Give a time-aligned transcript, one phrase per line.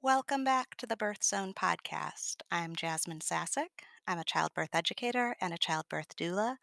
[0.00, 2.36] Welcome back to the Birth Zone podcast.
[2.52, 3.82] I'm Jasmine Sassack.
[4.06, 6.58] I'm a childbirth educator and a childbirth doula.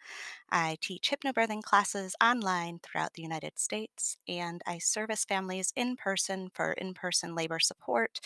[0.50, 6.50] I teach hypnobirthing classes online throughout the United States, and I service families in person
[6.54, 8.22] for in person labor support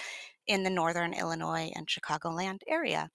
[0.46, 3.10] in the Northern Illinois and Chicagoland area.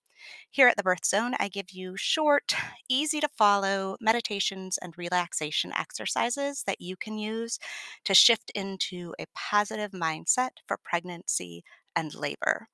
[0.51, 2.57] Here at the Birth Zone, I give you short,
[2.89, 7.61] easy to follow meditations and relaxation exercises that you can use
[8.05, 11.63] to shift into a positive mindset for pregnancy
[11.97, 12.69] and labor.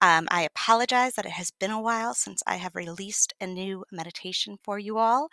[0.00, 3.84] Um, I apologize that it has been a while since I have released a new
[3.90, 5.28] meditation for you all.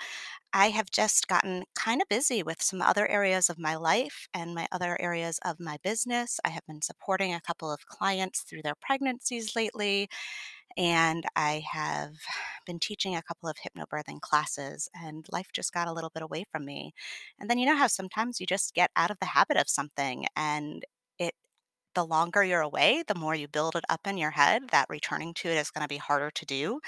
[0.53, 4.55] I have just gotten kind of busy with some other areas of my life and
[4.55, 6.39] my other areas of my business.
[6.45, 10.09] I have been supporting a couple of clients through their pregnancies lately,
[10.77, 12.15] and I have
[12.65, 16.45] been teaching a couple of hypnobirthing classes, and life just got a little bit away
[16.51, 16.93] from me.
[17.39, 20.25] And then you know how sometimes you just get out of the habit of something
[20.35, 20.83] and
[21.19, 21.33] it
[21.95, 25.33] the longer you're away, the more you build it up in your head that returning
[25.35, 26.79] to it is going to be harder to do.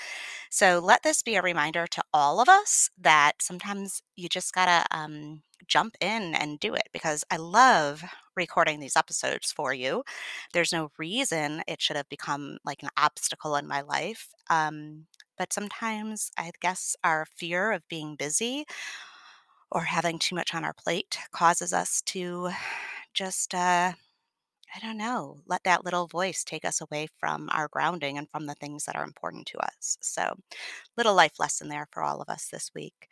[0.50, 4.66] So let this be a reminder to all of us that sometimes you just got
[4.66, 8.04] to um, jump in and do it because I love
[8.36, 10.04] recording these episodes for you.
[10.54, 14.30] There's no reason it should have become like an obstacle in my life.
[14.50, 18.66] Um, but sometimes I guess our fear of being busy
[19.72, 22.50] or having too much on our plate causes us to
[23.14, 23.94] just uh,
[24.78, 28.46] I don't know, let that little voice take us away from our grounding and from
[28.46, 29.98] the things that are important to us.
[30.02, 30.36] So,
[30.96, 33.10] little life lesson there for all of us this week.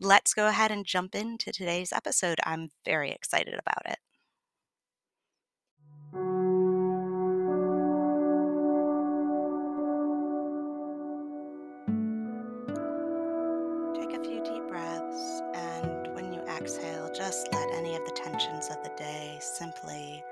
[0.00, 2.38] Let's go ahead and jump into today's episode.
[2.44, 3.98] I'm very excited about it.
[13.94, 18.68] Take a few deep breaths, and when you exhale, just let any of the tensions
[18.68, 20.24] of the day simply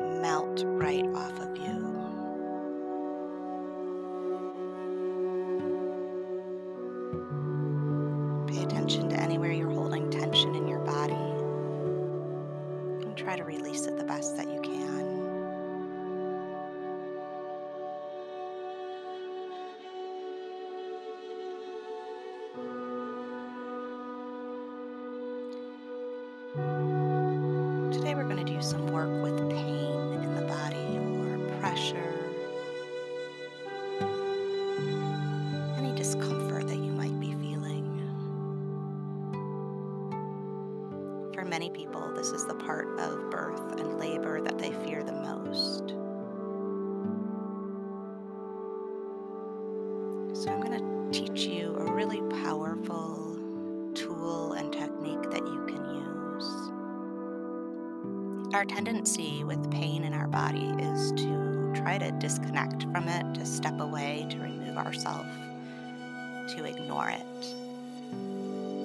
[0.00, 1.94] melt right off of you.
[8.46, 11.14] Pay attention to anywhere you're holding tension in your body
[13.04, 14.78] and try to release it the best that you can.
[27.92, 29.77] Today we're going to do some work with pain
[41.38, 45.12] For many people, this is the part of birth and labor that they fear the
[45.12, 45.90] most.
[50.36, 53.38] So I'm going to teach you a really powerful
[53.94, 55.84] tool and technique that you can
[58.42, 58.52] use.
[58.52, 63.46] Our tendency with pain in our body is to try to disconnect from it, to
[63.46, 65.28] step away, to remove ourselves,
[66.56, 67.54] to ignore it.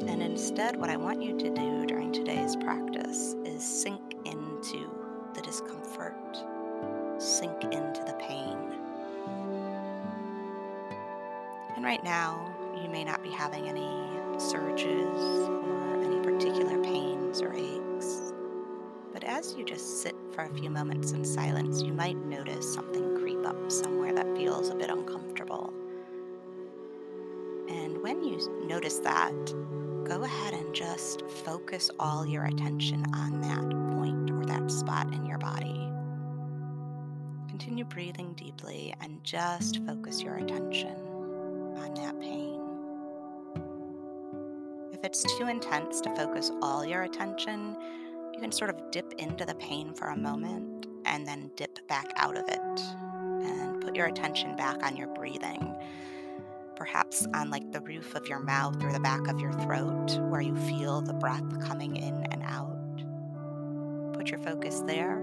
[0.07, 4.89] And instead, what I want you to do during today's practice is sink into
[5.33, 6.37] the discomfort,
[7.17, 8.57] sink into the pain.
[11.75, 17.53] And right now, you may not be having any surges or any particular pains or
[17.53, 18.33] aches.
[19.13, 23.17] But as you just sit for a few moments in silence, you might notice something
[23.17, 25.73] creep up somewhere that feels a bit uncomfortable.
[27.69, 29.33] And when you notice that,
[30.05, 35.25] go ahead and just focus all your attention on that point or that spot in
[35.25, 35.89] your body.
[37.47, 40.95] Continue breathing deeply and just focus your attention
[41.77, 42.59] on that pain.
[44.91, 47.77] If it's too intense to focus all your attention,
[48.33, 52.11] you can sort of dip into the pain for a moment and then dip back
[52.17, 52.81] out of it
[53.45, 55.73] and put your attention back on your breathing.
[56.75, 60.41] Perhaps on like the roof of your mouth or the back of your throat where
[60.41, 64.13] you feel the breath coming in and out.
[64.13, 65.17] Put your focus there.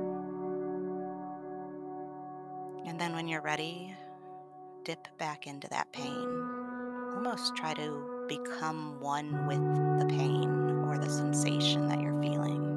[2.87, 3.95] And then when you're ready,
[4.85, 6.29] dip back into that pain.
[7.15, 9.59] Almost try to become one with
[10.01, 10.49] the pain
[10.87, 12.70] or the sensation that you're feeling.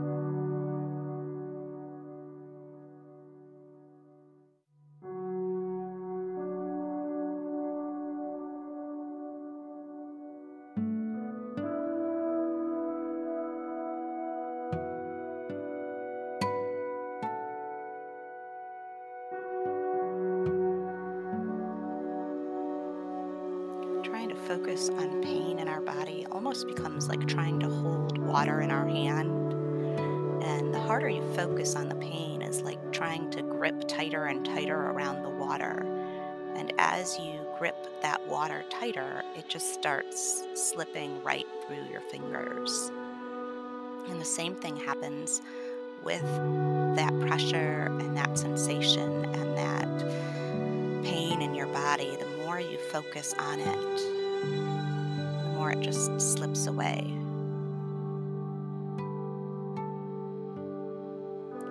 [24.48, 28.88] Focus on pain in our body almost becomes like trying to hold water in our
[28.88, 29.54] hand.
[30.44, 34.45] And the harder you focus on the pain is like trying to grip tighter and
[34.45, 35.86] tighter around the water.
[36.56, 42.92] And as you grip that water tighter, it just starts slipping right through your fingers.
[44.10, 45.42] And the same thing happens
[46.04, 46.22] with
[46.95, 52.18] that pressure and that sensation and that pain in your body.
[52.18, 54.12] The more you focus on it,
[54.51, 57.13] the more it just slips away.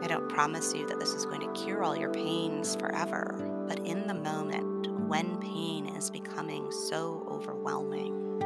[0.03, 3.37] I don't promise you that this is going to cure all your pains forever,
[3.69, 8.39] but in the moment, when pain is becoming so overwhelming,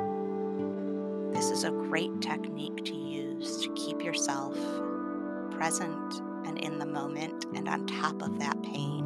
[1.32, 4.55] this is a great technique to use to keep yourself
[5.50, 9.05] present and in the moment and on top of that pain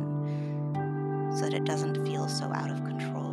[1.36, 3.29] so that it doesn't feel so out of control.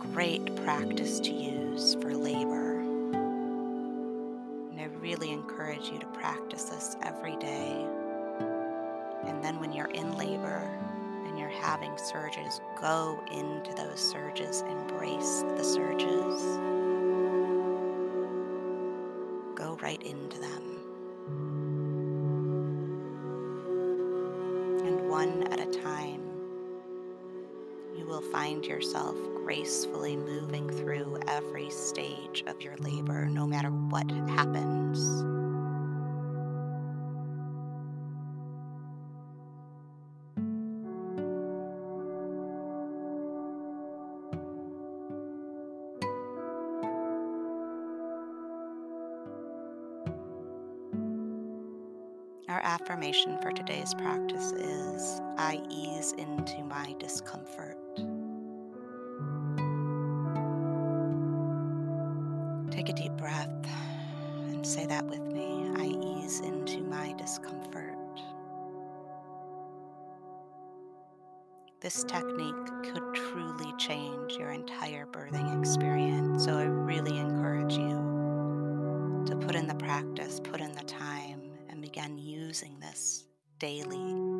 [0.00, 2.80] Great practice to use for labor
[4.70, 7.86] And I really encourage you to practice this every day.
[9.24, 10.62] And then when you're in labor
[11.26, 16.42] and you're having surges, go into those surges, embrace the surges,
[19.54, 20.69] go right into them.
[28.20, 35.24] Will find yourself gracefully moving through every stage of your labor, no matter what happens.
[52.48, 57.78] Our affirmation for today's practice is I ease into my discomfort.
[62.70, 63.48] Take a deep breath
[64.50, 65.70] and say that with me.
[65.78, 67.96] I ease into my discomfort.
[71.80, 79.36] This technique could truly change your entire birthing experience, so I really encourage you to
[79.36, 81.40] put in the practice, put in the time,
[81.70, 83.24] and begin using this
[83.58, 84.39] daily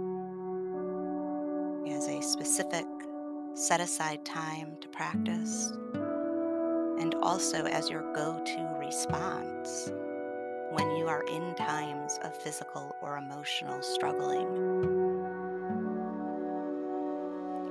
[2.61, 2.87] specific
[3.55, 5.73] set aside time to practice
[6.99, 9.91] and also as your go to response
[10.71, 14.47] when you are in times of physical or emotional struggling.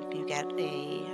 [0.08, 1.06] If you get a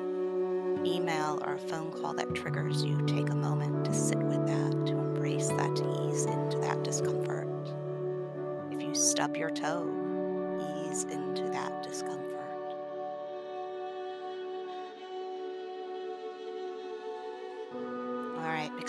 [0.88, 4.86] email or a phone call that triggers you, take a moment to sit with that,
[4.86, 7.50] to embrace that, to ease into that discomfort.
[8.72, 9.92] If you stub your toe,
[10.88, 12.35] ease into that discomfort.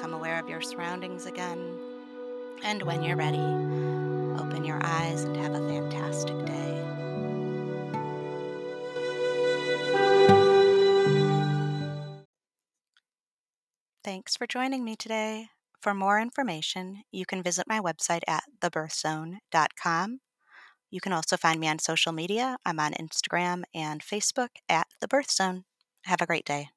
[0.06, 1.58] Become aware of your surroundings again.
[2.62, 3.38] And when you're ready,
[4.40, 6.52] open your eyes and have a fantastic day.
[14.04, 15.48] Thanks for joining me today.
[15.80, 20.20] For more information, you can visit my website at thebirthzone.com.
[20.88, 22.58] You can also find me on social media.
[22.64, 25.64] I'm on Instagram and Facebook at The Birth Zone.
[26.04, 26.68] Have a great day.